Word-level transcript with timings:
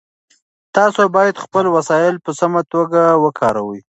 تاسو 0.75 1.01
باید 1.15 1.35
خپل 1.43 1.65
وسایل 1.75 2.15
په 2.25 2.31
سمه 2.39 2.61
توګه 2.73 3.01
وکاروئ. 3.23 3.79